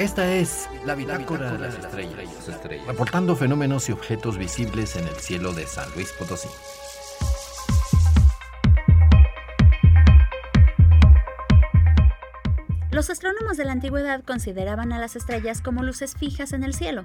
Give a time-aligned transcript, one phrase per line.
[0.00, 5.52] Esta es la bitácora de las estrellas, reportando fenómenos y objetos visibles en el cielo
[5.52, 6.48] de San Luis Potosí.
[12.90, 17.04] Los astrónomos de la antigüedad consideraban a las estrellas como luces fijas en el cielo.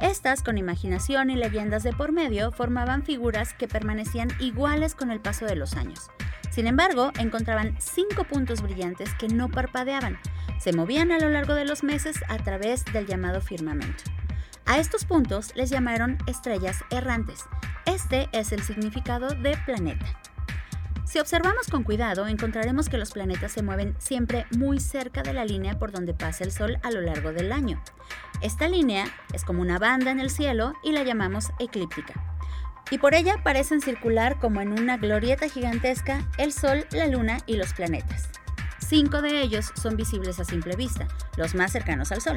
[0.00, 5.20] Estas, con imaginación y leyendas de por medio, formaban figuras que permanecían iguales con el
[5.20, 6.08] paso de los años.
[6.52, 10.18] Sin embargo, encontraban cinco puntos brillantes que no parpadeaban.
[10.60, 14.04] Se movían a lo largo de los meses a través del llamado firmamento.
[14.66, 17.46] A estos puntos les llamaron estrellas errantes.
[17.86, 20.04] Este es el significado de planeta.
[21.06, 25.46] Si observamos con cuidado, encontraremos que los planetas se mueven siempre muy cerca de la
[25.46, 27.82] línea por donde pasa el Sol a lo largo del año.
[28.42, 32.31] Esta línea es como una banda en el cielo y la llamamos eclíptica.
[32.90, 37.56] Y por ella parecen circular como en una glorieta gigantesca el Sol, la Luna y
[37.56, 38.28] los planetas.
[38.78, 42.36] Cinco de ellos son visibles a simple vista, los más cercanos al Sol.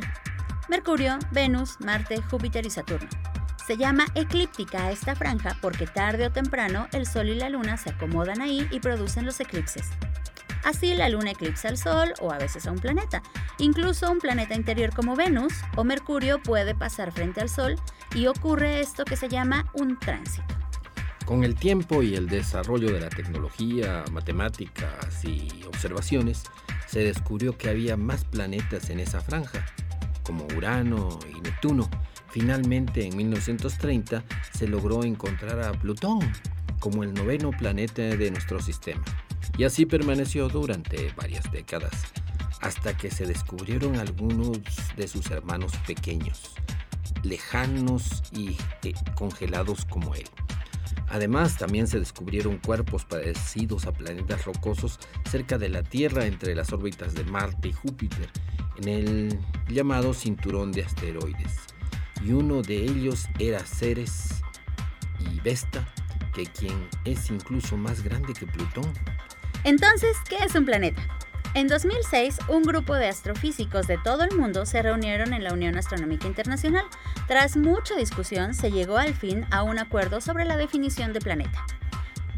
[0.69, 3.09] Mercurio, Venus, Marte, Júpiter y Saturno.
[3.67, 7.77] Se llama eclíptica a esta franja porque tarde o temprano el Sol y la Luna
[7.77, 9.89] se acomodan ahí y producen los eclipses.
[10.63, 13.21] Así la Luna eclipsa al Sol o a veces a un planeta.
[13.59, 17.75] Incluso un planeta interior como Venus o Mercurio puede pasar frente al Sol
[18.15, 20.55] y ocurre esto que se llama un tránsito.
[21.25, 26.43] Con el tiempo y el desarrollo de la tecnología, matemáticas y observaciones,
[26.87, 29.65] se descubrió que había más planetas en esa franja,
[30.23, 31.89] como Urano y Neptuno,
[32.35, 36.19] Finalmente, en 1930, se logró encontrar a Plutón
[36.81, 39.05] como el noveno planeta de nuestro sistema.
[39.57, 41.93] Y así permaneció durante varias décadas,
[42.59, 44.59] hasta que se descubrieron algunos
[44.97, 46.55] de sus hermanos pequeños,
[47.25, 50.27] lejanos y eh, congelados como él.
[51.09, 56.71] Además, también se descubrieron cuerpos parecidos a planetas rocosos cerca de la Tierra entre las
[56.71, 58.29] órbitas de Marte y Júpiter,
[58.77, 61.75] en el llamado cinturón de asteroides
[62.25, 64.41] y uno de ellos era Ceres
[65.19, 65.87] y Vesta,
[66.33, 68.91] que quien es incluso más grande que Plutón.
[69.63, 71.01] Entonces, ¿qué es un planeta?
[71.55, 75.77] En 2006, un grupo de astrofísicos de todo el mundo se reunieron en la Unión
[75.77, 76.83] Astronómica Internacional.
[77.29, 81.65] Tras mucha discusión, se llegó al fin a un acuerdo sobre la definición de planeta.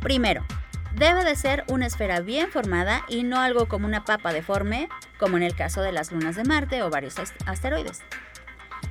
[0.02, 0.46] Primero,
[0.94, 5.36] debe de ser una esfera bien formada y no algo como una papa deforme, como
[5.36, 7.16] en el caso de las lunas de Marte o varios
[7.48, 8.04] asteroides.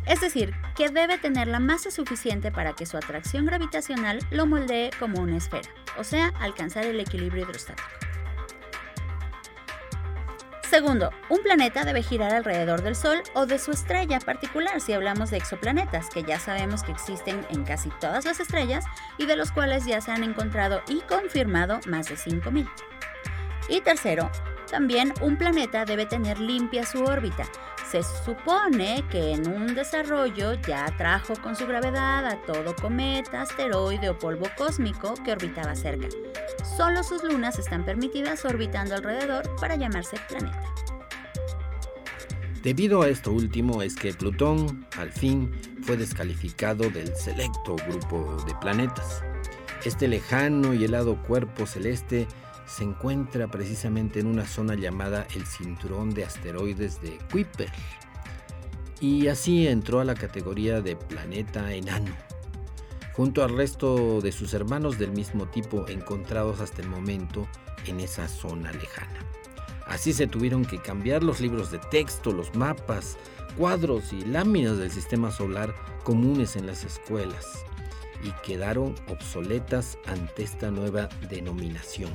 [0.07, 4.91] Es decir, que debe tener la masa suficiente para que su atracción gravitacional lo moldee
[4.99, 8.06] como una esfera, o sea, alcanzar el equilibrio hidrostático.
[10.69, 15.31] Segundo, un planeta debe girar alrededor del Sol o de su estrella particular si hablamos
[15.31, 18.85] de exoplanetas, que ya sabemos que existen en casi todas las estrellas
[19.17, 22.69] y de los cuales ya se han encontrado y confirmado más de 5.000.
[23.69, 24.31] Y tercero,
[24.69, 27.45] también un planeta debe tener limpia su órbita,
[27.91, 34.09] se supone que en un desarrollo ya atrajo con su gravedad a todo cometa, asteroide
[34.09, 36.09] o polvo cósmico que orbitaba cerca.
[36.75, 40.63] Solo sus lunas están permitidas orbitando alrededor para llamarse planeta.
[42.63, 48.55] Debido a esto último es que Plutón al fin fue descalificado del selecto grupo de
[48.57, 49.23] planetas.
[49.85, 52.27] Este lejano y helado cuerpo celeste
[52.67, 57.71] se encuentra precisamente en una zona llamada el cinturón de asteroides de Kuiper.
[59.01, 62.13] Y así entró a la categoría de planeta enano,
[63.17, 67.49] junto al resto de sus hermanos del mismo tipo encontrados hasta el momento
[67.87, 69.21] en esa zona lejana.
[69.87, 73.17] Así se tuvieron que cambiar los libros de texto, los mapas,
[73.57, 75.75] cuadros y láminas del sistema solar
[76.05, 77.65] comunes en las escuelas
[78.23, 82.11] y quedaron obsoletas ante esta nueva denominación.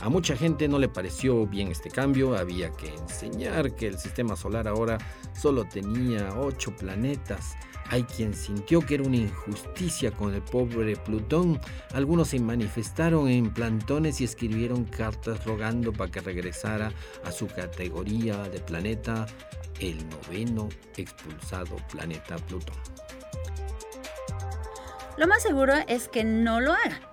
[0.00, 4.36] A mucha gente no le pareció bien este cambio, había que enseñar que el sistema
[4.36, 4.96] solar ahora
[5.34, 7.56] solo tenía ocho planetas.
[7.90, 11.60] Hay quien sintió que era una injusticia con el pobre Plutón.
[11.94, 16.92] Algunos se manifestaron en plantones y escribieron cartas rogando para que regresara
[17.24, 19.26] a su categoría de planeta,
[19.80, 22.76] el noveno expulsado planeta Plutón.
[25.16, 27.07] Lo más seguro es que no lo haga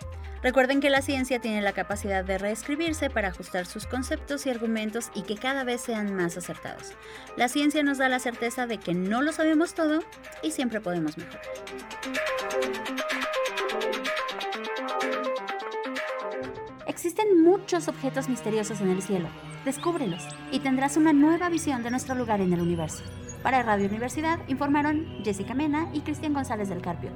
[0.45, 5.09] Recuerden que la ciencia tiene la capacidad de reescribirse para ajustar sus conceptos y argumentos
[5.15, 6.91] y que cada vez sean más acertados.
[7.35, 10.03] La ciencia nos da la certeza de que no lo sabemos todo
[10.43, 11.41] y siempre podemos mejorar.
[16.85, 19.29] Existen muchos objetos misteriosos en el cielo.
[19.65, 23.03] Descúbrelos y tendrás una nueva visión de nuestro lugar en el universo.
[23.41, 27.09] Para Radio Universidad informaron Jessica Mena y Cristian González del Carpio.